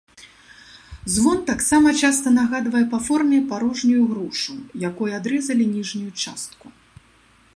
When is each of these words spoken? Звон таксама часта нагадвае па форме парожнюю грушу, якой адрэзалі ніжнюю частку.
Звон 1.15 1.37
таксама 1.49 1.89
часта 2.05 2.27
нагадвае 2.39 2.81
па 2.95 2.99
форме 3.09 3.39
парожнюю 3.53 4.01
грушу, 4.13 4.53
якой 4.89 5.09
адрэзалі 5.21 5.63
ніжнюю 5.77 6.11
частку. 6.25 6.65